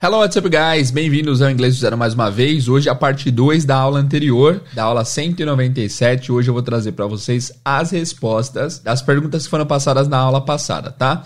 [0.00, 0.92] Hello, what's up, guys?
[0.92, 2.68] Bem-vindos ao Inglês do Zero mais uma vez.
[2.68, 6.30] Hoje a parte 2 da aula anterior, da aula 197.
[6.30, 10.40] Hoje eu vou trazer para vocês as respostas das perguntas que foram passadas na aula
[10.40, 11.24] passada, tá?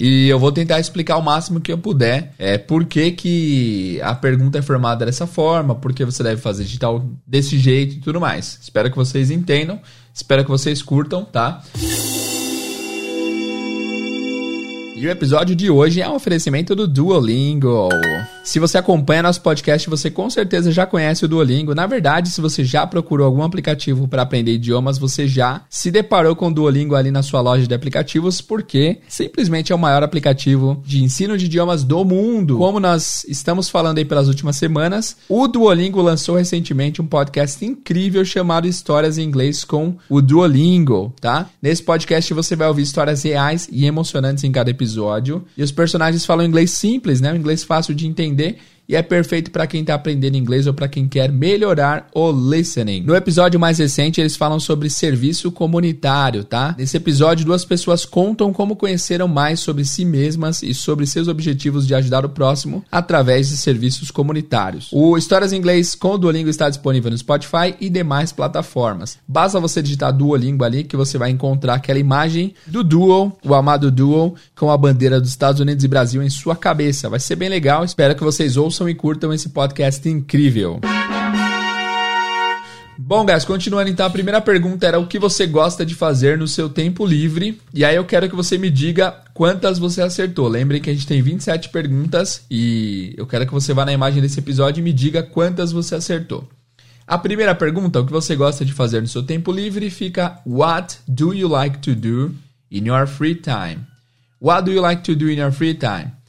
[0.00, 4.14] E eu vou tentar explicar o máximo que eu puder é, por que, que a
[4.14, 8.00] pergunta é formada dessa forma, por que você deve fazer de tal desse jeito e
[8.00, 8.58] tudo mais.
[8.62, 9.78] Espero que vocês entendam,
[10.14, 11.62] espero que vocês curtam, tá?
[15.04, 17.90] E o episódio de hoje é um oferecimento do Duolingo.
[18.42, 21.74] Se você acompanha nosso podcast, você com certeza já conhece o Duolingo.
[21.74, 26.34] Na verdade, se você já procurou algum aplicativo para aprender idiomas, você já se deparou
[26.34, 30.82] com o Duolingo ali na sua loja de aplicativos, porque simplesmente é o maior aplicativo
[30.86, 32.56] de ensino de idiomas do mundo.
[32.56, 38.24] Como nós estamos falando aí pelas últimas semanas, o Duolingo lançou recentemente um podcast incrível
[38.24, 41.50] chamado Histórias em Inglês com o Duolingo, tá?
[41.60, 44.93] Nesse podcast você vai ouvir histórias reais e emocionantes em cada episódio.
[45.56, 47.32] E os personagens falam inglês simples, né?
[47.32, 50.88] Um inglês fácil de entender e é perfeito para quem está aprendendo inglês ou para
[50.88, 53.02] quem quer melhorar o listening.
[53.02, 56.74] No episódio mais recente, eles falam sobre serviço comunitário, tá?
[56.78, 61.86] Nesse episódio, duas pessoas contam como conheceram mais sobre si mesmas e sobre seus objetivos
[61.86, 64.88] de ajudar o próximo através de serviços comunitários.
[64.92, 69.18] O Histórias em Inglês com o Duolingo está disponível no Spotify e demais plataformas.
[69.26, 73.90] Basta você digitar Duolingo ali que você vai encontrar aquela imagem do Duo, o amado
[73.90, 77.08] Duo, com a bandeira dos Estados Unidos e Brasil em sua cabeça.
[77.08, 77.84] Vai ser bem legal.
[77.84, 80.80] Espero que vocês ouçam ouçam e curtam esse podcast incrível.
[82.98, 86.48] Bom, guys, continuando então, a primeira pergunta era o que você gosta de fazer no
[86.48, 87.60] seu tempo livre.
[87.72, 90.48] E aí eu quero que você me diga quantas você acertou.
[90.48, 94.20] Lembrem que a gente tem 27 perguntas e eu quero que você vá na imagem
[94.20, 96.48] desse episódio e me diga quantas você acertou.
[97.06, 100.98] A primeira pergunta, o que você gosta de fazer no seu tempo livre, fica What
[101.06, 102.34] do you like to do
[102.70, 103.86] in your free time?
[104.40, 106.23] What do you like to do in your free time?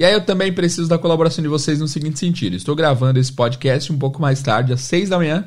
[0.00, 2.56] E aí eu também preciso da colaboração de vocês no seguinte sentido.
[2.56, 5.46] Estou gravando esse podcast um pouco mais tarde, às 6 da manhã,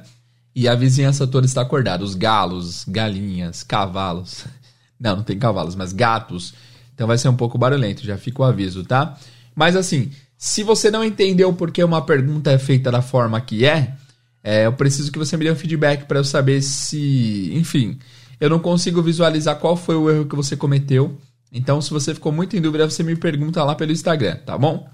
[0.56, 2.04] e a vizinhança toda está acordada.
[2.04, 4.46] Os galos, galinhas, cavalos.
[5.00, 6.54] Não, não tem cavalos, mas gatos.
[6.94, 9.18] Então vai ser um pouco barulhento, já fica o aviso, tá?
[9.54, 13.66] Mas assim, se você não entendeu por que uma pergunta é feita da forma que
[13.66, 13.96] é,
[14.42, 18.00] é eu preciso que você me dê um feedback para eu saber se, enfim,
[18.40, 21.18] eu não consigo visualizar qual foi o erro que você cometeu
[21.54, 24.90] então, se você ficou muito em dúvida, você me pergunta lá pelo Instagram, tá bom?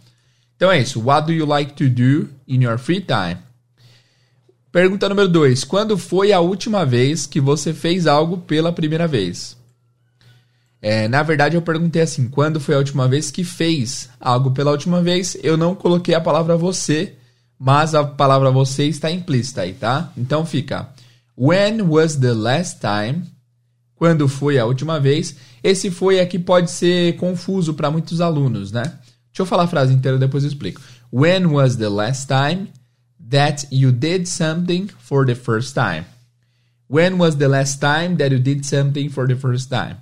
[0.58, 1.02] Então é isso.
[1.02, 3.38] What do you like to do in your free time?
[4.70, 5.64] Pergunta número 2.
[5.64, 9.58] Quando foi a última vez que você fez algo pela primeira vez?
[10.82, 14.72] É, na verdade, eu perguntei assim: quando foi a última vez que fez algo pela
[14.72, 15.38] última vez?
[15.42, 17.14] Eu não coloquei a palavra você,
[17.58, 20.12] mas a palavra você está implícita aí, tá?
[20.18, 20.90] Então fica:
[21.38, 23.24] When was the last time
[24.00, 25.36] quando foi a última vez.
[25.64, 28.84] Esse foi aqui pode ser confuso para muitos alunos, né?
[28.84, 30.82] Deixa eu falar a frase inteira depois eu explico.
[31.12, 32.70] When was the last time
[33.30, 36.06] that you did something for the first time?
[36.90, 39.98] When was the last time that you did something for the first time?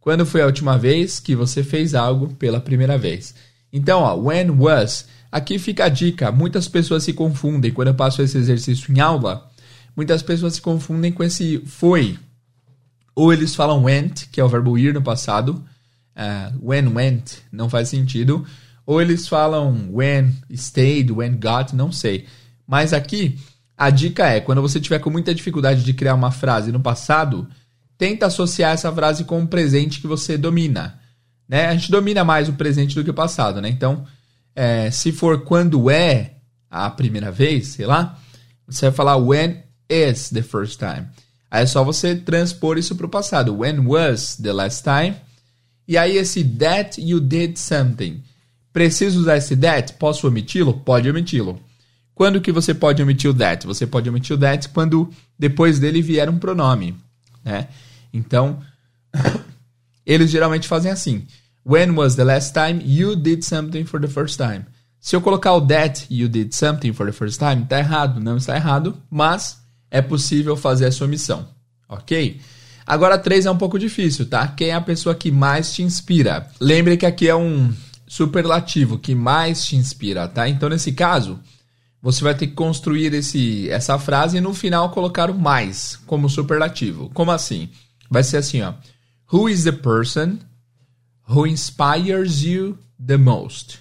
[0.00, 3.34] Quando foi a última vez que você fez algo pela primeira vez?
[3.72, 6.30] Então, ó, when was, aqui fica a dica.
[6.30, 9.50] Muitas pessoas se confundem quando eu passo esse exercício em aula.
[9.96, 12.18] Muitas pessoas se confundem com esse foi,
[13.14, 15.64] ou eles falam went, que é o verbo ir no passado.
[16.16, 18.44] Uh, when went não faz sentido.
[18.86, 22.26] Ou eles falam when stayed, when got, não sei.
[22.66, 23.38] Mas aqui
[23.76, 27.48] a dica é: quando você tiver com muita dificuldade de criar uma frase no passado,
[27.96, 31.00] tenta associar essa frase com um presente que você domina.
[31.48, 31.66] Né?
[31.66, 33.68] A gente domina mais o presente do que o passado, né?
[33.68, 34.04] Então,
[34.54, 36.36] é, se for quando é
[36.70, 38.18] a primeira vez, sei lá,
[38.66, 41.06] você vai falar when is the first time.
[41.54, 43.56] Aí é só você transpor isso para o passado.
[43.60, 45.14] When was the last time?
[45.86, 48.24] E aí esse that you did something.
[48.72, 49.92] Preciso usar esse that?
[49.92, 50.74] Posso omiti-lo?
[50.80, 51.60] Pode omiti-lo.
[52.12, 53.68] Quando que você pode omitir o that?
[53.68, 56.96] Você pode omitir o that quando depois dele vier um pronome,
[57.44, 57.68] né?
[58.12, 58.58] Então,
[60.04, 61.24] eles geralmente fazem assim.
[61.64, 64.64] When was the last time you did something for the first time?
[64.98, 68.38] Se eu colocar o that you did something for the first time, tá errado, não
[68.38, 69.63] está errado, mas
[69.94, 71.46] é possível fazer a sua missão,
[71.88, 72.40] ok?
[72.84, 74.48] Agora, três é um pouco difícil, tá?
[74.48, 76.50] Quem é a pessoa que mais te inspira?
[76.60, 77.72] Lembre que aqui é um
[78.04, 80.48] superlativo, que mais te inspira, tá?
[80.48, 81.38] Então, nesse caso,
[82.02, 86.28] você vai ter que construir esse, essa frase e no final colocar o mais como
[86.28, 87.08] superlativo.
[87.14, 87.68] Como assim?
[88.10, 88.74] Vai ser assim, ó.
[89.32, 90.40] Who is the person
[91.28, 93.78] who inspires you the most?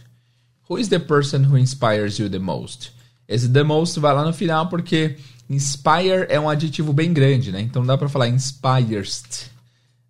[0.69, 2.93] Who is the person who inspires you the most?
[3.27, 5.17] Esse the most vai lá no final porque
[5.49, 7.61] Inspire é um adjetivo bem grande, né?
[7.61, 9.51] Então não dá para falar inspires.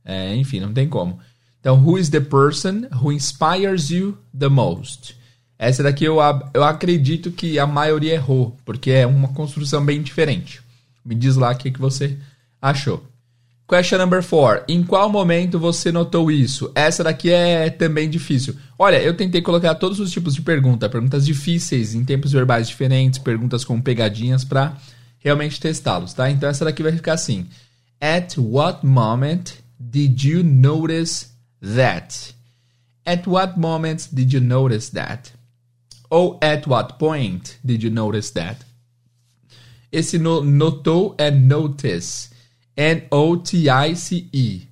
[0.06, 1.19] É, enfim, não tem como.
[1.59, 5.15] Então, who is the person who inspires you the most?
[5.57, 6.18] Essa daqui eu,
[6.53, 10.62] eu acredito que a maioria errou, porque é uma construção bem diferente.
[11.06, 12.18] Me diz lá o que, que você
[12.62, 13.01] achou.
[13.65, 14.63] Question number four.
[14.68, 16.69] Em qual momento você notou isso?
[16.75, 18.56] Essa daqui é também difícil.
[18.77, 23.18] Olha, eu tentei colocar todos os tipos de pergunta, perguntas difíceis em tempos verbais diferentes,
[23.18, 24.75] perguntas com pegadinhas para
[25.24, 26.30] realmente testá-los, tá?
[26.30, 27.48] Então essa daqui vai ficar assim:
[28.00, 31.30] At what moment did you notice
[31.62, 32.36] that?
[33.06, 35.31] At what moment did you notice that?
[36.10, 38.66] Ou at what point did you notice that?
[39.92, 42.30] Esse no, notou é notice.
[42.75, 44.68] N-O-T-I-C-E.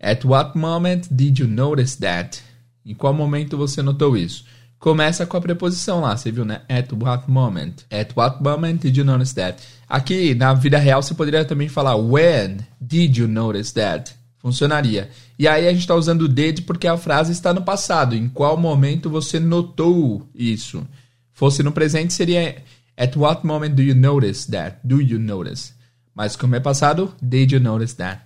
[0.00, 2.40] At what moment did you notice that?
[2.86, 4.44] Em qual momento você notou isso?
[4.78, 6.60] Começa com a preposição lá, você viu, né?
[6.68, 7.74] At what moment?
[7.90, 9.60] At what moment did you notice that?
[9.88, 14.14] Aqui, na vida real, você poderia também falar When did you notice that?
[14.38, 15.10] Funcionaria.
[15.36, 18.14] E aí a gente está usando did porque a frase está no passado.
[18.14, 20.86] Em qual momento você notou isso?
[21.32, 22.62] Fosse no presente, seria
[22.96, 24.78] At what moment do you notice that?
[24.84, 25.72] Do you notice?
[26.14, 28.20] Mas como é passado, did you notice that?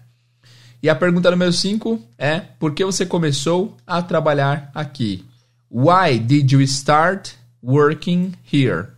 [0.82, 5.24] E a pergunta número 5 é: por que você começou a trabalhar aqui?
[5.74, 8.90] Why did you start working here?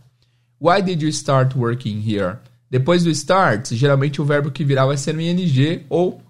[0.59, 2.39] Why did you start working here?
[2.69, 6.21] Depois do start, geralmente o verbo que virá vai ser no ing ou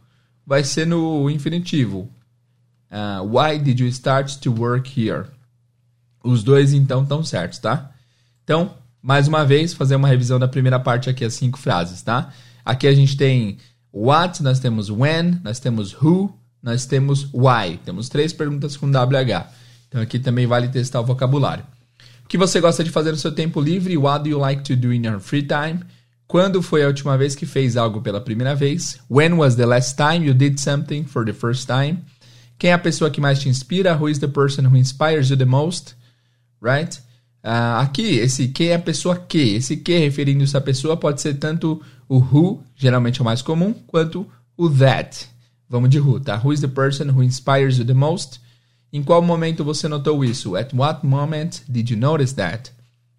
[0.45, 2.07] vai ser no infinitivo.
[2.91, 5.25] Uh, why did you start to work here?
[6.23, 7.89] Os dois então estão certos, tá?
[8.43, 12.31] Então, mais uma vez, fazer uma revisão da primeira parte aqui, as cinco frases, tá?
[12.63, 13.57] Aqui a gente tem
[13.91, 16.31] what, nós temos when, nós temos who,
[16.61, 17.79] nós temos why.
[17.83, 19.64] Temos três perguntas com WH.
[19.95, 21.63] Então aqui também vale testar o vocabulário.
[22.25, 23.97] O que você gosta de fazer no seu tempo livre?
[23.97, 25.85] What do you like to do in your free time?
[26.27, 28.99] Quando foi a última vez que fez algo pela primeira vez?
[29.09, 31.99] When was the last time you did something for the first time?
[32.59, 33.95] Quem é a pessoa que mais te inspira?
[33.95, 35.95] Who is the person who inspires you the most?
[36.61, 36.99] Right?
[37.41, 39.55] Uh, aqui, esse quem é a pessoa que.
[39.55, 43.73] Esse que referindo-se à pessoa pode ser tanto o who, geralmente é o mais comum,
[43.87, 44.27] quanto
[44.57, 45.25] o that.
[45.69, 46.35] Vamos de who, tá?
[46.43, 48.43] Who is the person who inspires you the most?
[48.95, 50.55] Em qual momento você notou isso?
[50.55, 52.71] At what moment did you notice that?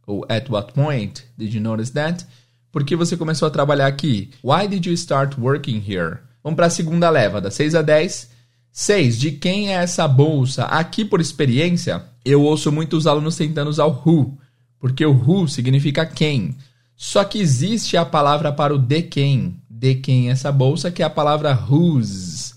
[0.06, 2.24] Ou at what point did you notice that?
[2.72, 4.30] Por que você começou a trabalhar aqui?
[4.42, 6.20] Why did you start working here?
[6.42, 8.30] Vamos para a segunda leva, da 6 a 10.
[8.72, 9.18] 6.
[9.18, 10.64] De quem é essa bolsa?
[10.64, 14.38] Aqui, por experiência, eu ouço muitos alunos tentando usar o who,
[14.80, 16.56] porque o who significa quem.
[16.96, 19.60] Só que existe a palavra para o de quem.
[19.68, 22.54] De quem essa bolsa, que é a palavra whose.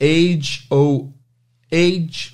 [0.00, 1.10] H O
[1.72, 2.31] H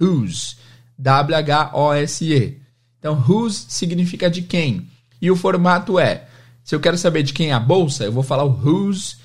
[0.00, 0.56] Whose.
[1.00, 2.60] W H O S E.
[2.98, 4.88] Então, whose significa de quem.
[5.20, 6.28] E o formato é:
[6.64, 9.16] se eu quero saber de quem é a bolsa, eu vou falar o whose.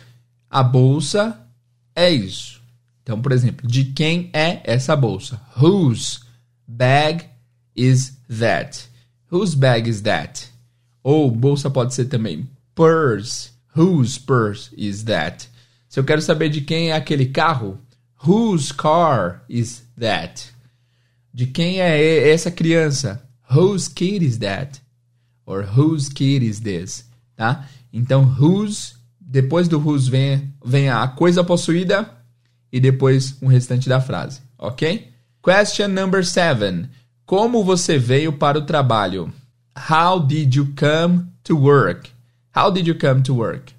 [0.49, 1.39] A bolsa
[1.95, 2.61] é isso.
[3.01, 5.41] Então, por exemplo, de quem é essa bolsa?
[5.59, 6.19] Whose
[6.67, 7.25] bag
[7.75, 8.87] is that?
[9.31, 10.47] Whose bag is that?
[11.03, 13.51] Ou bolsa pode ser também purse.
[13.75, 15.49] Whose purse is that?
[15.89, 17.79] Se eu quero saber de quem é aquele carro,
[18.25, 20.51] whose car is that?
[21.33, 23.21] De quem é essa criança?
[23.53, 24.81] Whose kid is that?
[25.45, 27.05] Or whose kid is this?
[27.35, 27.67] Tá?
[27.91, 32.09] Então, whose, depois do whose vem, vem a coisa possuída
[32.71, 35.11] e depois o restante da frase, ok?
[35.43, 36.89] Question number seven.
[37.25, 39.31] Como você veio para o trabalho?
[39.89, 42.09] How did you come to work?
[42.55, 43.73] How did you come to work?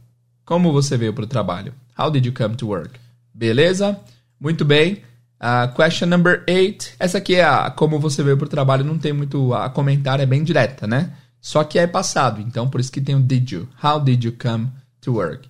[0.45, 1.73] Como você veio para o trabalho?
[1.99, 2.99] How did you come to work?
[3.33, 3.99] Beleza?
[4.41, 5.03] Muito bem.
[5.41, 6.95] Uh, question number eight.
[6.99, 8.85] Essa aqui é a como você veio para o trabalho.
[8.85, 11.13] Não tem muito a comentar, é bem direta, né?
[11.41, 13.69] Só que é passado, então por isso que tem o did you.
[13.83, 14.69] How did you come
[15.03, 15.47] to work?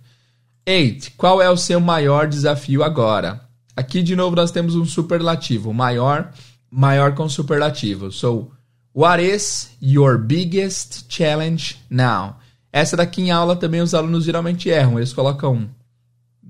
[0.67, 1.13] 8.
[1.17, 3.41] Qual é o seu maior desafio agora?
[3.77, 6.33] Aqui de novo nós temos um superlativo, maior,
[6.71, 8.11] maior com superlativo.
[8.11, 8.51] So,
[8.93, 12.37] what is your biggest challenge now?
[12.73, 14.99] Essa daqui em aula também os alunos geralmente erram.
[14.99, 15.69] Eles colocam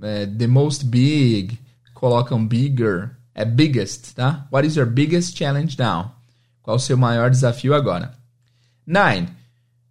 [0.01, 1.59] é, the most big,
[1.95, 4.47] colocam bigger, é biggest, tá?
[4.53, 6.13] What is your biggest challenge now?
[6.63, 8.15] Qual o seu maior desafio agora?
[8.87, 9.29] 9.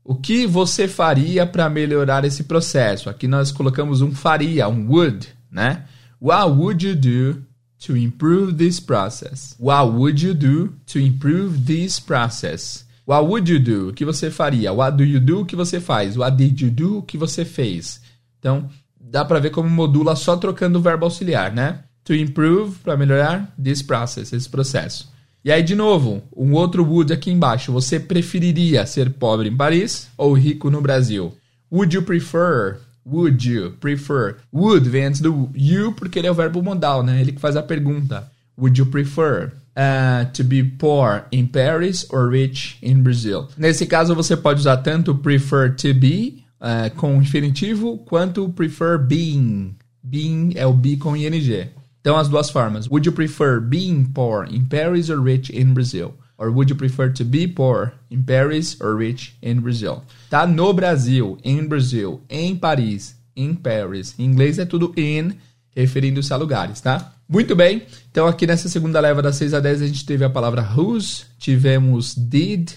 [0.04, 3.10] O que você faria para melhorar esse processo?
[3.10, 5.86] Aqui nós colocamos um faria, um would, né?
[6.22, 7.44] What would you do
[7.86, 9.56] to improve this process?
[9.60, 12.86] What would you do to improve this process?
[13.06, 13.90] What would you do?
[13.90, 14.72] O que você faria?
[14.72, 15.42] What do you do?
[15.42, 16.18] O que você faz?
[16.18, 17.00] What did you do?
[17.00, 18.02] O que você fez?
[18.40, 18.70] Então,
[19.00, 21.84] dá para ver como modula só trocando o verbo auxiliar, né?
[22.06, 25.12] To improve, para melhorar, this process, esse processo.
[25.44, 27.72] E aí, de novo, um outro would aqui embaixo.
[27.72, 31.34] Você preferiria ser pobre em Paris ou rico no Brasil?
[31.72, 32.80] Would you prefer?
[33.06, 34.38] Would you prefer?
[34.54, 37.20] Would vem antes do you porque ele é o verbo modal, né?
[37.20, 38.32] Ele que faz a pergunta.
[38.58, 39.52] Would you prefer?
[39.76, 43.50] uh, to be poor in Paris or rich in Brazil.
[43.58, 49.76] Nesse caso, você pode usar tanto prefer to be uh, com infinitivo quanto prefer being.
[50.04, 51.70] Being é o be com ing.
[52.04, 52.90] Então, as duas formas.
[52.90, 56.16] Would you prefer being poor in Paris or rich in Brazil?
[56.38, 60.04] Or would you prefer to be poor in Paris or rich in Brazil?
[60.30, 64.16] Tá no Brasil, in Brazil, em Paris, in Paris.
[64.20, 65.32] Em inglês é tudo in,
[65.74, 67.14] referindo-se a lugares, tá?
[67.30, 67.84] Muito bem.
[68.12, 71.24] Então aqui nessa segunda leva das 6 a 10 a gente teve a palavra whose,
[71.40, 72.72] tivemos did,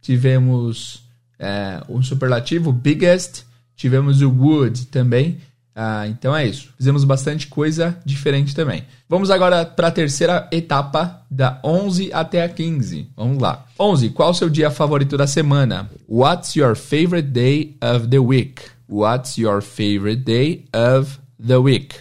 [0.00, 1.02] tivemos
[1.38, 3.42] é, um superlativo biggest,
[3.76, 5.38] tivemos o would também.
[5.82, 6.68] Ah, então é isso.
[6.76, 8.84] Fizemos bastante coisa diferente também.
[9.08, 13.08] Vamos agora para a terceira etapa, da 11 até a 15.
[13.16, 13.64] Vamos lá.
[13.78, 14.10] 11.
[14.10, 15.88] Qual o seu dia favorito da semana?
[16.06, 18.60] What's your favorite day of the week?
[18.90, 21.94] What's your favorite day of the week?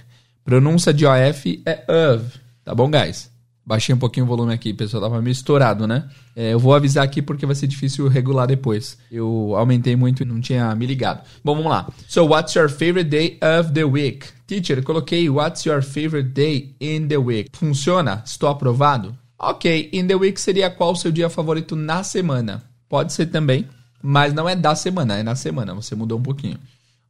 [0.43, 2.37] Pronúncia de OF é of.
[2.65, 3.31] Tá bom, guys?
[3.69, 5.03] Baixei um pouquinho o volume aqui, pessoal.
[5.03, 6.09] Tava meio estourado, né?
[6.35, 8.97] É, eu vou avisar aqui porque vai ser difícil regular depois.
[9.11, 11.21] Eu aumentei muito e não tinha me ligado.
[11.45, 11.87] Bom, vamos lá.
[12.07, 14.25] So, what's your favorite day of the week?
[14.47, 17.51] Teacher, coloquei what's your favorite day in the week.
[17.53, 18.23] Funciona?
[18.25, 19.15] Estou aprovado?
[19.37, 22.63] Ok, in the week seria qual o seu dia favorito na semana.
[22.89, 23.67] Pode ser também,
[24.01, 25.75] mas não é da semana, é na semana.
[25.75, 26.57] Você mudou um pouquinho.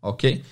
[0.01, 0.43] Ok?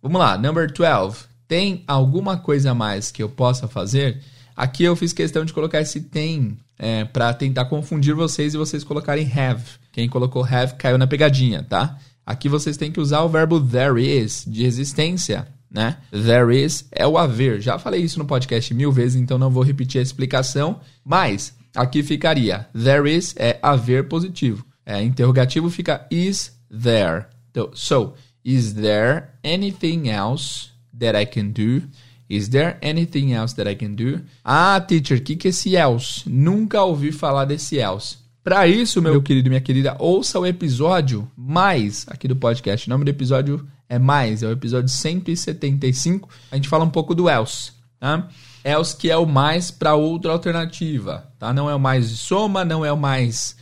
[0.00, 1.24] Vamos lá, number 12.
[1.48, 4.22] Tem alguma coisa mais que eu possa fazer?
[4.58, 8.82] Aqui eu fiz questão de colocar esse tem é, para tentar confundir vocês e vocês
[8.82, 9.62] colocarem have.
[9.92, 11.96] Quem colocou have caiu na pegadinha, tá?
[12.26, 15.98] Aqui vocês têm que usar o verbo there is, de existência, né?
[16.10, 17.60] There is é o haver.
[17.60, 20.80] Já falei isso no podcast mil vezes, então não vou repetir a explicação.
[21.04, 24.66] Mas aqui ficaria there is é haver positivo.
[24.84, 27.26] É, interrogativo fica is there.
[27.52, 31.86] Então, so, is there anything else that I can do?
[32.28, 34.20] Is there anything else that I can do?
[34.44, 36.28] Ah, teacher, o que, que é esse else?
[36.28, 38.18] Nunca ouvi falar desse else.
[38.44, 42.86] Para isso, meu querido e minha querida, ouça o episódio mais aqui do podcast.
[42.86, 46.28] O nome do episódio é mais, é o episódio 175.
[46.50, 48.28] A gente fala um pouco do else, tá?
[48.64, 51.52] Else que é o mais para outra alternativa, tá?
[51.52, 53.56] Não é o mais de soma, não é o mais,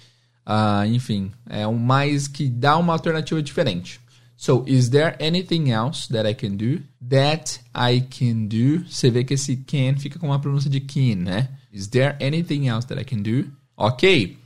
[0.46, 4.00] uh, enfim, é o mais que dá uma alternativa diferente.
[4.36, 6.82] So, is there anything else that I can do?
[7.08, 8.84] That I can do.
[8.86, 11.48] Você vê que esse can fica com uma pronúncia de can, né?
[11.72, 13.50] Is there anything else that I can do?
[13.76, 14.36] Ok.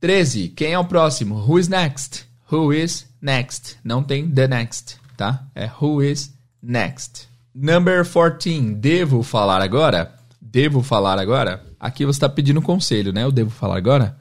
[0.00, 0.48] 13.
[0.50, 1.36] Quem é o próximo?
[1.46, 2.26] Who is next?
[2.50, 3.76] Who is next?
[3.84, 5.46] Não tem the next, tá?
[5.54, 7.28] É who is next.
[7.54, 8.74] Number 14.
[8.74, 10.14] Devo falar agora?
[10.40, 11.64] Devo falar agora?
[11.78, 13.24] Aqui você está pedindo conselho, né?
[13.24, 14.16] Eu devo falar agora?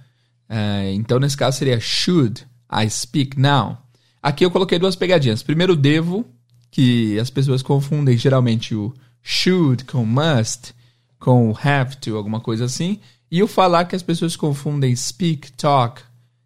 [0.50, 3.78] Uh, então, nesse caso, seria should I speak now?
[4.26, 5.44] Aqui eu coloquei duas pegadinhas.
[5.44, 6.26] Primeiro, devo,
[6.72, 8.92] que as pessoas confundem geralmente o
[9.22, 10.74] should com must,
[11.20, 13.00] com have to, alguma coisa assim.
[13.30, 16.02] E o falar que as pessoas confundem speak, talk,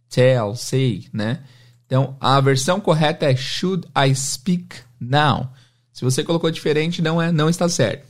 [0.09, 1.39] tell, say, né?
[1.85, 5.49] Então, a versão correta é should I speak now?
[5.93, 8.05] Se você colocou diferente, não é, não está certo.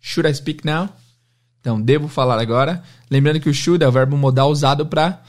[0.00, 0.88] Should I speak now?
[1.60, 2.82] Então, devo falar agora.
[3.10, 5.22] Lembrando que o should é o verbo modal usado para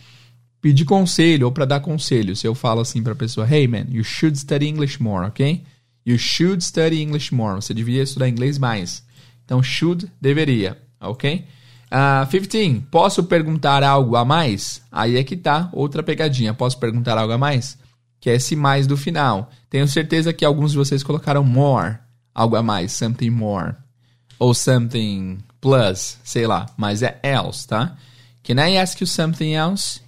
[0.63, 2.38] pedir conselho ou para dar conselho.
[2.38, 5.62] Se eu falo assim para a pessoa, hey man, you should study English more, ok?
[6.05, 7.55] You should study English more.
[7.55, 9.03] Você deveria estudar inglês mais.
[9.43, 11.46] Então, should, deveria, ok?
[11.91, 12.86] Uh, 15.
[12.89, 14.82] Posso perguntar algo a mais?
[14.89, 16.53] Aí é que tá outra pegadinha.
[16.53, 17.77] Posso perguntar algo a mais?
[18.22, 19.51] Que é esse mais do final.
[19.70, 21.98] Tenho certeza que alguns de vocês colocaram more,
[22.34, 23.74] algo a mais, something more.
[24.39, 26.67] Ou something plus, sei lá.
[26.77, 27.98] Mas é else, tá?
[28.46, 30.02] Can I ask you something else?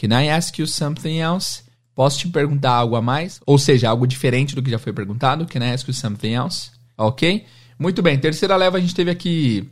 [0.00, 1.62] Can I ask you something else?
[1.94, 3.38] Posso te perguntar algo a mais?
[3.44, 5.44] Ou seja, algo diferente do que já foi perguntado.
[5.44, 6.70] Can I ask you something else?
[6.96, 7.44] Ok?
[7.78, 8.18] Muito bem.
[8.18, 9.68] Terceira leva a gente teve aqui.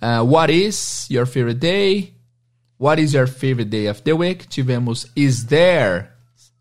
[0.00, 2.14] Uh, what is your favorite day?
[2.78, 4.48] What is your favorite day of the week?
[4.48, 6.08] Tivemos is there.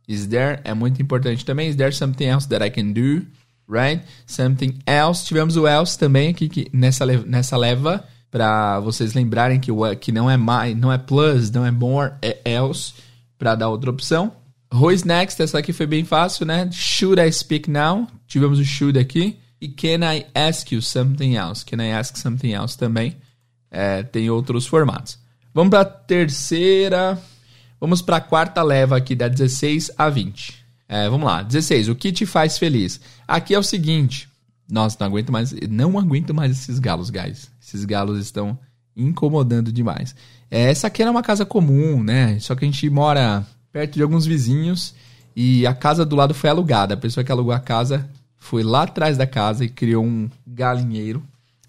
[0.06, 1.70] Is there é muito importante também.
[1.70, 3.26] Is there something else that I can do?
[3.66, 4.04] Right?
[4.28, 5.26] Something else.
[5.26, 10.12] Tivemos o else também aqui que, nessa, nessa leva para vocês lembrarem que, o, que
[10.12, 12.94] não é mais, não é plus, não é more, é else,
[13.38, 14.32] para dar outra opção.
[14.72, 15.42] Who is next?
[15.42, 16.70] Essa aqui foi bem fácil, né?
[16.72, 18.08] Should I speak now?
[18.28, 19.40] Tivemos o should aqui.
[19.60, 21.66] E can I ask you something else?
[21.66, 23.18] Can I ask something else também?
[23.72, 25.18] É, tem outros formatos.
[25.54, 27.20] Vamos para a terceira.
[27.80, 30.66] Vamos para a quarta leva aqui, da 16 a 20.
[30.88, 31.42] É, vamos lá.
[31.42, 31.90] 16.
[31.90, 33.02] O que te faz feliz?
[33.28, 34.29] Aqui é o seguinte.
[34.70, 35.52] Nossa, não aguento mais.
[35.70, 37.50] Não aguento mais esses galos, guys.
[37.62, 38.58] Esses galos estão
[38.96, 40.16] incomodando demais.
[40.52, 42.38] É, essa aqui era uma casa comum, né?
[42.40, 44.94] Só que a gente mora perto de alguns vizinhos
[45.36, 46.94] e a casa do lado foi alugada.
[46.94, 51.24] A pessoa que alugou a casa foi lá atrás da casa e criou um galinheiro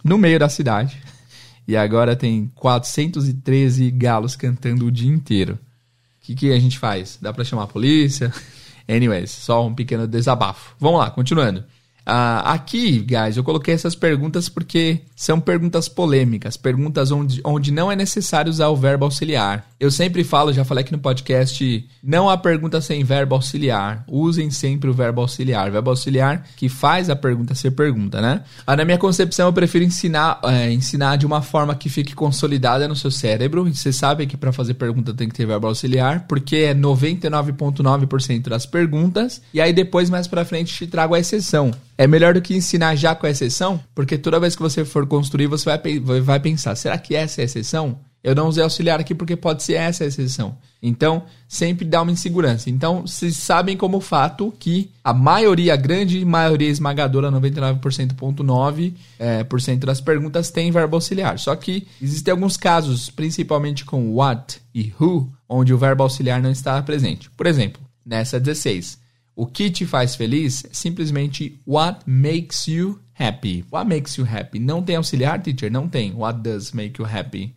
[0.05, 1.01] no meio da cidade.
[1.67, 5.55] e agora tem 413 galos cantando o dia inteiro.
[5.55, 7.19] O que, que a gente faz?
[7.21, 8.33] Dá pra chamar a polícia?
[8.89, 10.75] Anyways, só um pequeno desabafo.
[10.79, 11.65] Vamos lá, continuando.
[12.11, 17.91] Uh, aqui, guys, eu coloquei essas perguntas porque são perguntas polêmicas, perguntas onde, onde não
[17.91, 19.70] é necessário usar o verbo auxiliar.
[19.81, 24.05] Eu sempre falo, já falei aqui no podcast, não há pergunta sem verbo auxiliar.
[24.07, 25.71] Usem sempre o verbo auxiliar.
[25.71, 28.43] verbo auxiliar que faz a pergunta ser pergunta, né?
[28.67, 32.87] Ah, na minha concepção, eu prefiro ensinar, é, ensinar de uma forma que fique consolidada
[32.87, 33.65] no seu cérebro.
[33.73, 38.67] Você sabe que para fazer pergunta tem que ter verbo auxiliar, porque é 99,9% das
[38.67, 39.41] perguntas.
[39.55, 41.71] E aí depois, mais pra frente, te trago a exceção.
[41.97, 45.07] É melhor do que ensinar já com a exceção, porque toda vez que você for
[45.07, 47.99] construir, você vai, vai pensar: será que essa é a exceção?
[48.23, 50.59] Eu não usei auxiliar aqui porque pode ser essa a exceção.
[50.83, 52.69] Então, sempre dá uma insegurança.
[52.69, 59.61] Então, vocês sabem como fato que a maioria, a grande maioria esmagadora, 99,9% é, por
[59.61, 61.39] cento das perguntas tem verbo auxiliar.
[61.39, 66.51] Só que existem alguns casos, principalmente com what e who, onde o verbo auxiliar não
[66.51, 67.31] está presente.
[67.31, 68.99] Por exemplo, nessa 16.
[69.35, 70.67] O que te faz feliz?
[70.73, 73.65] Simplesmente what makes you happy.
[73.71, 74.59] What makes you happy?
[74.59, 75.71] Não tem auxiliar, teacher?
[75.71, 76.13] Não tem.
[76.15, 77.55] What does make you happy?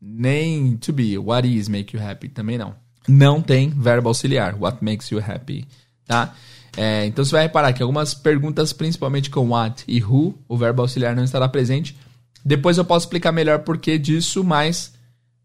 [0.00, 1.16] Nem to be.
[1.18, 2.28] What is make you happy?
[2.28, 2.74] Também não.
[3.08, 4.56] Não tem verbo auxiliar.
[4.58, 5.66] What makes you happy?
[6.06, 6.34] Tá?
[6.76, 10.82] É, então você vai reparar que algumas perguntas, principalmente com what e who, o verbo
[10.82, 11.96] auxiliar não estará presente.
[12.44, 14.92] Depois eu posso explicar melhor por que disso, mas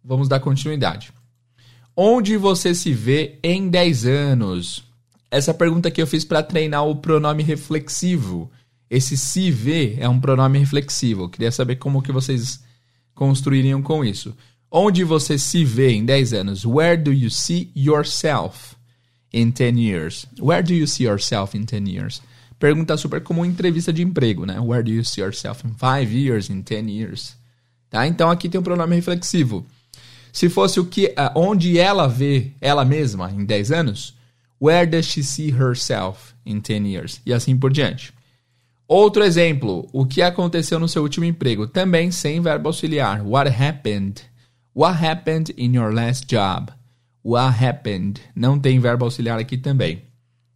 [0.03, 1.11] vamos dar continuidade.
[1.95, 4.83] Onde você se vê em 10 anos?
[5.29, 8.51] Essa pergunta que eu fiz para treinar o pronome reflexivo.
[8.89, 11.23] Esse se vê é um pronome reflexivo.
[11.23, 12.61] Eu queria saber como que vocês
[13.21, 14.35] construiriam com isso.
[14.71, 16.65] Onde você se vê em 10 anos?
[16.65, 18.75] Where do you see yourself
[19.31, 20.25] in 10 years?
[20.39, 22.19] Where do you see yourself in 10 years?
[22.57, 24.59] Pergunta super comum em entrevista de emprego, né?
[24.59, 27.37] Where do you see yourself in 5 years, in 10 years?
[27.91, 28.07] Tá?
[28.07, 29.67] Então aqui tem um pronome reflexivo.
[30.33, 34.15] Se fosse o que, onde ela vê ela mesma em 10 anos,
[34.59, 37.21] Where does she see herself in 10 years?
[37.23, 38.13] E assim por diante.
[38.93, 41.65] Outro exemplo, o que aconteceu no seu último emprego?
[41.65, 43.25] Também sem verbo auxiliar.
[43.25, 44.23] What happened?
[44.75, 46.73] What happened in your last job?
[47.23, 48.19] What happened?
[48.35, 50.01] Não tem verbo auxiliar aqui também,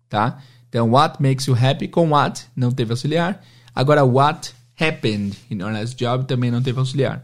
[0.10, 0.44] tá?
[0.68, 3.42] Então, what makes you happy com what não teve auxiliar.
[3.74, 7.24] Agora, what happened in your last job também não teve auxiliar.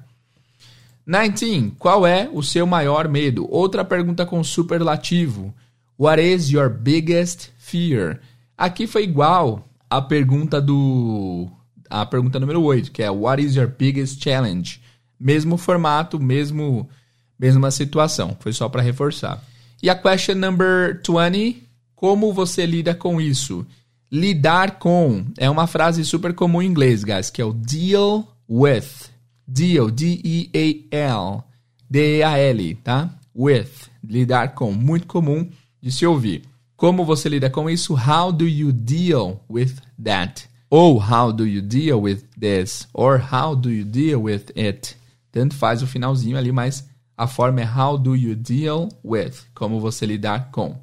[1.05, 1.73] 19.
[1.77, 3.45] Qual é o seu maior medo?
[3.51, 5.53] Outra pergunta com superlativo.
[5.99, 8.21] What is your biggest fear?
[8.57, 11.49] Aqui foi igual a pergunta do
[11.89, 14.79] a pergunta número 8, que é What is your biggest challenge?
[15.19, 16.89] Mesmo formato, mesmo
[17.37, 19.43] mesma situação, foi só para reforçar.
[19.83, 23.67] E a question number 20, como você lida com isso?
[24.09, 29.09] Lidar com é uma frase super comum em inglês, guys, que é o deal with.
[29.45, 31.43] Deal, D-E-A-L,
[31.89, 33.09] D-E-A-L, tá?
[33.35, 33.67] With,
[34.01, 35.49] lidar com, muito comum
[35.81, 36.43] de se ouvir.
[36.81, 37.93] Como você lida com isso?
[37.93, 40.49] How do you deal with that?
[40.67, 42.87] Ou how do you deal with this?
[42.91, 44.97] Or how do you deal with it?
[45.31, 49.33] Tanto faz o finalzinho ali, mas a forma é how do you deal with?
[49.53, 50.75] Como você lidar com.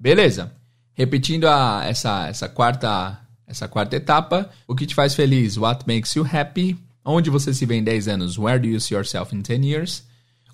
[0.00, 0.54] Beleza.
[0.94, 4.48] Repetindo a, essa, essa, quarta, essa quarta etapa.
[4.66, 5.58] O que te faz feliz?
[5.58, 6.78] What makes you happy?
[7.04, 8.38] Onde você se vê em 10 anos?
[8.38, 10.02] Where do you see yourself in 10 years?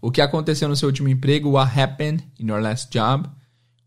[0.00, 1.50] O que aconteceu no seu último emprego?
[1.50, 3.28] What happened in your last job?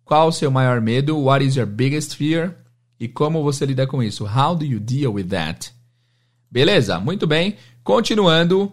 [0.06, 1.18] Qual o seu maior medo?
[1.18, 2.56] What is your biggest fear?
[3.00, 4.24] E como você lida com isso?
[4.24, 5.72] How do you deal with that?
[6.50, 7.56] Beleza, muito bem.
[7.84, 8.72] Continuando,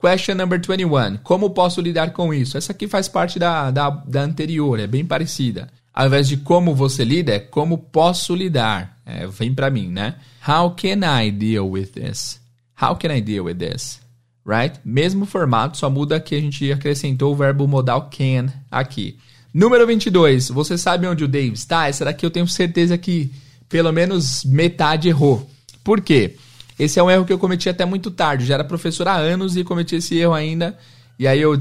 [0.00, 1.18] question number 21.
[1.22, 2.56] Como posso lidar com isso?
[2.56, 5.68] Essa aqui faz parte da, da, da anterior, é bem parecida.
[5.92, 8.96] Ao invés de como você lida, é como posso lidar.
[9.04, 10.14] É, vem para mim, né?
[10.48, 12.40] How can I deal with this?
[12.80, 14.00] How can I deal with this?
[14.46, 14.80] Right?
[14.82, 19.18] Mesmo formato, só muda que a gente acrescentou o verbo modal can aqui.
[19.52, 20.48] Número 22.
[20.48, 21.88] Você sabe onde o Dave está?
[21.88, 23.32] Essa daqui eu tenho certeza que
[23.68, 25.48] pelo menos metade errou.
[25.82, 26.36] Por quê?
[26.78, 28.46] Esse é um erro que eu cometi até muito tarde.
[28.46, 30.78] Já era professor há anos e cometi esse erro ainda.
[31.18, 31.60] E aí eu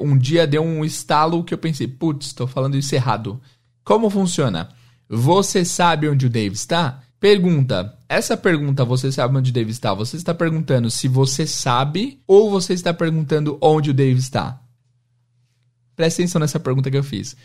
[0.00, 3.40] um dia deu um estalo que eu pensei, putz, estou falando isso errado.
[3.84, 4.68] Como funciona?
[5.08, 7.00] Você sabe onde o Dave está?
[7.20, 7.96] Pergunta.
[8.08, 9.94] Essa pergunta, você sabe onde o Dave está?
[9.94, 14.60] Você está perguntando se você sabe ou você está perguntando onde o Dave está?
[15.98, 17.36] Presta atenção nessa pergunta que eu fiz.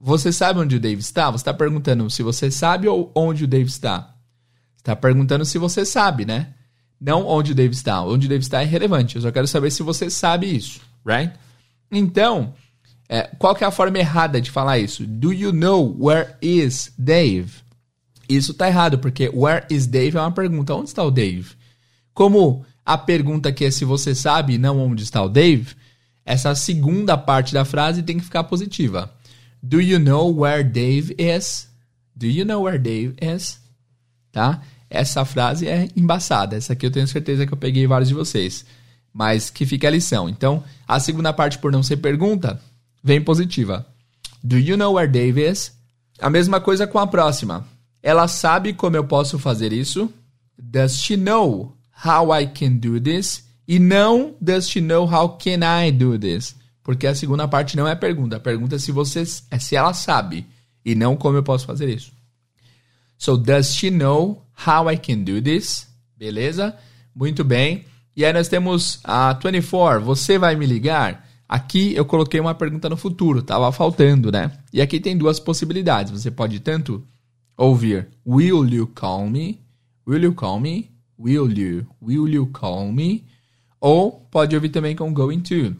[0.00, 1.28] Você sabe onde o Dave está?
[1.28, 4.14] Você está perguntando se você sabe ou onde o Dave está?
[4.76, 6.54] Está perguntando se você sabe, né?
[7.00, 8.00] Não onde o Dave está.
[8.00, 9.16] Onde o Dave está é irrelevante.
[9.16, 11.32] Eu só quero saber se você sabe isso, right?
[11.90, 12.54] Então,
[13.08, 15.04] é, qual que é a forma errada de falar isso?
[15.04, 17.50] Do you know where is Dave?
[18.28, 20.76] Isso tá errado, porque where is Dave é uma pergunta.
[20.76, 21.56] Onde está o Dave?
[22.14, 25.74] Como a pergunta que é se você sabe, não onde está o Dave,
[26.30, 29.12] essa segunda parte da frase tem que ficar positiva.
[29.60, 31.68] Do you know where Dave is?
[32.14, 33.58] Do you know where Dave is?
[34.30, 34.62] Tá?
[34.88, 36.56] Essa frase é embaçada.
[36.56, 38.64] Essa aqui eu tenho certeza que eu peguei vários de vocês.
[39.12, 40.28] Mas que fica a lição.
[40.28, 42.60] Então, a segunda parte, por não ser pergunta,
[43.02, 43.84] vem positiva.
[44.40, 45.72] Do you know where Dave is?
[46.20, 47.66] A mesma coisa com a próxima.
[48.00, 50.08] Ela sabe como eu posso fazer isso?
[50.56, 53.49] Does she know how I can do this?
[53.70, 56.56] E não does she know how can I do this?
[56.82, 58.34] Porque a segunda parte não é pergunta.
[58.34, 60.44] A pergunta é se você é se ela sabe
[60.84, 62.10] e não como eu posso fazer isso.
[63.16, 65.86] So does she know how I can do this?
[66.16, 66.76] Beleza?
[67.14, 67.84] Muito bem.
[68.16, 70.04] E aí nós temos a 24.
[70.04, 71.24] Você vai me ligar?
[71.48, 74.50] Aqui eu coloquei uma pergunta no futuro, tava faltando, né?
[74.72, 76.10] E aqui tem duas possibilidades.
[76.10, 77.06] Você pode tanto
[77.56, 79.60] ouvir Will you call me?
[80.04, 80.90] Will you call me?
[81.16, 81.86] Will you?
[82.02, 83.30] Will you call me?
[83.80, 85.74] Ou pode ouvir também com going to.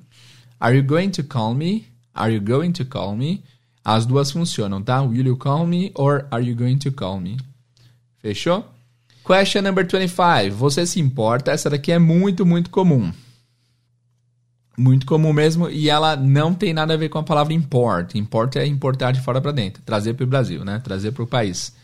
[0.59, 1.87] Are you going to call me?
[2.15, 3.43] Are you going to call me?
[3.85, 5.03] As duas funcionam, tá?
[5.03, 7.39] Will you call me or are you going to call me?
[8.19, 8.65] Fechou?
[9.25, 10.55] Question number 25.
[10.57, 11.51] Você se importa?
[11.51, 13.13] Essa daqui é muito, muito comum.
[14.77, 18.15] Muito comum mesmo e ela não tem nada a ver com a palavra import.
[18.15, 20.81] Import é importar de fora para dentro, trazer para o Brasil, né?
[20.83, 21.75] Trazer para o país.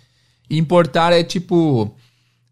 [0.48, 1.94] Importar é tipo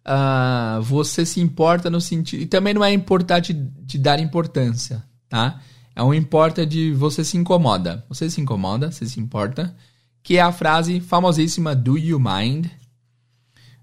[0.07, 5.05] uh, você se importa no sentido e também não é importar de, de dar importância,
[5.29, 5.61] tá?
[5.97, 8.05] É um importa de você se incomoda.
[8.09, 9.75] Você se incomoda, você se importa,
[10.23, 12.67] que é a frase famosíssima do you mind?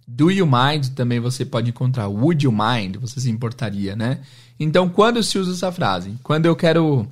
[0.07, 4.19] Do you mind também você pode encontrar would you mind, você se importaria, né?
[4.59, 6.15] Então, quando se usa essa frase?
[6.21, 7.07] Quando eu quero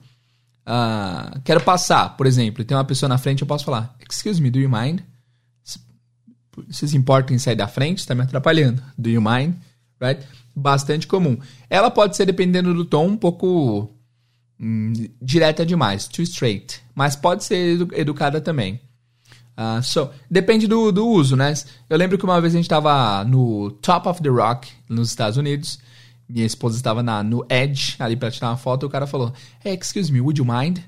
[0.69, 4.41] uh, quero passar, por exemplo, e tem uma pessoa na frente, eu posso falar, excuse
[4.41, 4.99] me, do you mind?
[6.67, 7.99] Você se importa em sair da frente?
[7.99, 8.81] Está me atrapalhando.
[8.97, 9.55] Do you mind?
[10.01, 10.25] Right?
[10.55, 11.37] Bastante comum.
[11.69, 13.89] Ela pode ser, dependendo do tom, um pouco
[14.59, 16.81] hum, direta demais, too straight.
[16.93, 18.79] Mas pode ser edu educada também.
[19.59, 21.53] Uh, so, depende do, do uso, né?
[21.89, 25.37] Eu lembro que uma vez a gente estava no Top of the Rock, nos Estados
[25.37, 25.79] Unidos.
[26.29, 28.85] Minha esposa estava na, no Edge, ali para tirar uma foto.
[28.85, 30.79] E o cara falou: Hey, excuse me, would you mind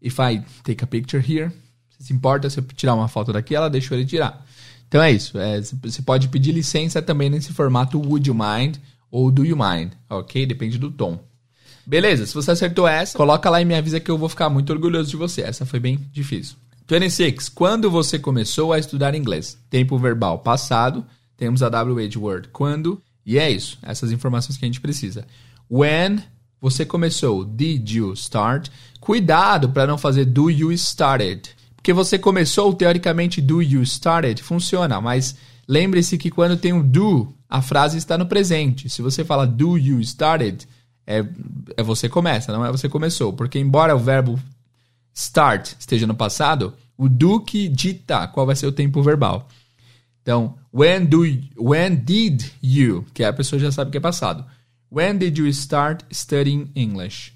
[0.00, 1.52] if I take a picture here?
[1.90, 3.54] Você se importa se eu tirar uma foto daqui?
[3.54, 4.46] Ela deixou ele tirar.
[4.90, 5.38] Então é isso.
[5.38, 8.76] É, você pode pedir licença também nesse formato would you mind
[9.08, 10.44] ou do you mind, ok?
[10.44, 11.16] Depende do tom.
[11.86, 14.72] Beleza, se você acertou essa, coloca lá e me avisa que eu vou ficar muito
[14.72, 15.42] orgulhoso de você.
[15.42, 16.56] Essa foi bem difícil.
[16.88, 17.50] 26.
[17.50, 19.56] Quando você começou a estudar inglês?
[19.70, 21.06] Tempo verbal passado.
[21.36, 23.00] Temos a WH word quando.
[23.24, 23.78] E é isso.
[23.82, 25.24] Essas informações que a gente precisa.
[25.70, 26.20] When
[26.60, 27.44] você começou?
[27.44, 28.70] Did you start?
[28.98, 31.48] Cuidado para não fazer do you started.
[31.80, 35.34] Porque você começou, teoricamente, do you started funciona, mas
[35.66, 38.90] lembre-se que quando tem o do, a frase está no presente.
[38.90, 40.68] Se você fala do you started,
[41.06, 41.24] é,
[41.74, 43.32] é você começa, não é você começou.
[43.32, 44.38] Porque embora o verbo
[45.14, 49.48] start esteja no passado, o do que dita qual vai ser o tempo verbal.
[50.20, 51.22] Então, when do
[51.56, 54.44] when did you, que a pessoa já sabe que é passado.
[54.92, 57.32] When did you start studying English?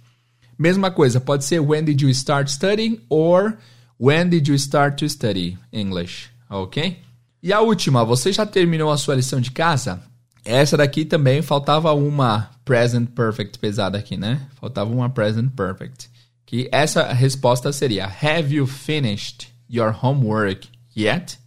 [0.59, 3.57] Mesma coisa, pode ser when did you start studying or
[3.99, 6.99] when did you start to study English, OK?
[7.43, 10.03] E a última, você já terminou a sua lição de casa?
[10.45, 14.41] Essa daqui também faltava uma present perfect pesada aqui, né?
[14.61, 16.09] Faltava uma present perfect.
[16.47, 21.39] Que essa resposta seria Have you finished your homework yet?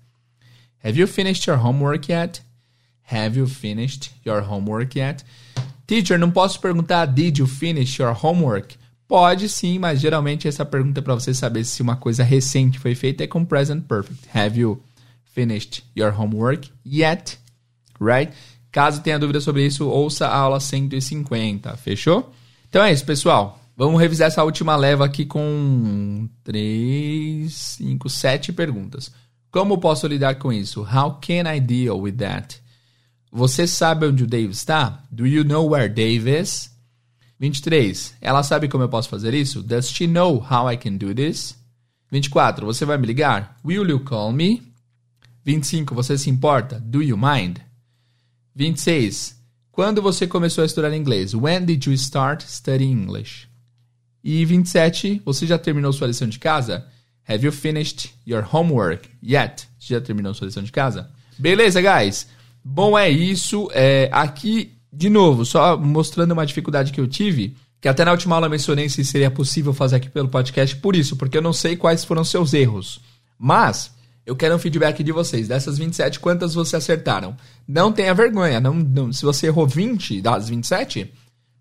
[0.84, 2.42] Have you finished your homework yet?
[3.12, 5.24] Have you finished your homework yet?
[5.86, 8.77] Teacher, não posso perguntar Did you finish your homework?
[9.08, 12.94] Pode sim, mas geralmente essa pergunta é para você saber se uma coisa recente foi
[12.94, 14.28] feita é com present perfect.
[14.38, 14.82] Have you
[15.24, 17.40] finished your homework yet?
[18.00, 18.34] Right?
[18.72, 21.78] Caso tenha dúvida sobre isso, ouça a aula 150.
[21.78, 22.34] Fechou?
[22.70, 23.60] Então é isso, pessoal.
[23.78, 29.12] Vamos revisar essa última leva aqui com 3, 5, 7 perguntas.
[29.50, 30.82] Como posso lidar com isso?
[30.82, 32.62] How can I deal with that?
[33.32, 35.04] Você sabe onde o Dave está?
[35.10, 36.76] Do you know where Dave is?
[37.40, 38.16] 23.
[38.22, 39.62] Ela sabe como eu posso fazer isso?
[39.62, 41.56] Does she know how I can do this?
[42.12, 42.66] 24.
[42.66, 43.58] Você vai me ligar?
[43.64, 44.62] Will you call me?
[45.44, 45.94] 25.
[45.94, 46.80] Você se importa?
[46.80, 47.58] Do you mind?
[48.56, 49.38] 26.
[49.72, 51.36] Quando você começou a estudar inglês?
[51.36, 53.48] When did you start studying English?
[54.24, 56.86] E 27, você já terminou sua lição de casa?
[57.28, 59.68] Have you finished your homework yet?
[59.80, 61.10] Você já terminou sua lição de casa?
[61.38, 62.28] Beleza, guys?
[62.64, 63.70] Bom, é isso.
[63.72, 68.36] É, aqui, de novo, só mostrando uma dificuldade que eu tive, que até na última
[68.36, 71.76] aula mencionei se seria possível fazer aqui pelo podcast, por isso, porque eu não sei
[71.76, 73.00] quais foram seus erros.
[73.38, 73.92] Mas,
[74.26, 75.48] eu quero um feedback de vocês.
[75.48, 77.36] Dessas 27, quantas você acertaram?
[77.68, 78.60] Não tenha vergonha.
[78.60, 81.14] Não, não, se você errou 20 das 27,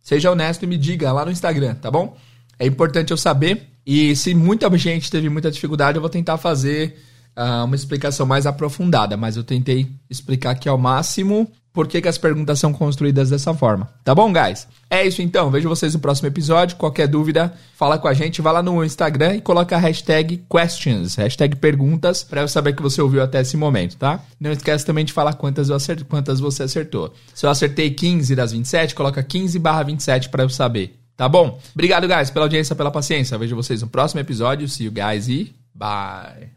[0.03, 2.17] seja honesto e me diga lá no Instagram, tá bom?
[2.59, 3.69] É importante eu saber.
[3.87, 6.99] E se muita gente teve muita dificuldade, eu vou tentar fazer
[7.37, 9.17] uh, uma explicação mais aprofundada.
[9.17, 13.53] Mas eu tentei explicar aqui ao máximo por que, que as perguntas são construídas dessa
[13.53, 13.87] forma.
[14.03, 14.67] Tá bom, guys?
[14.89, 15.51] É isso então.
[15.51, 16.75] Vejo vocês no próximo episódio.
[16.77, 18.41] Qualquer dúvida, fala com a gente.
[18.41, 22.81] Vai lá no Instagram e coloca a hashtag questions, hashtag perguntas, para eu saber que
[22.81, 24.21] você ouviu até esse momento, tá?
[24.41, 26.03] Não esquece também de falar quantas, eu acert...
[26.05, 27.13] quantas você acertou.
[27.35, 30.99] Se eu acertei 15 das 27, coloca 15 barra 27 para eu saber.
[31.15, 31.59] Tá bom?
[31.75, 33.37] Obrigado, guys, pela audiência, pela paciência.
[33.37, 34.67] Vejo vocês no próximo episódio.
[34.67, 36.56] See you guys e bye.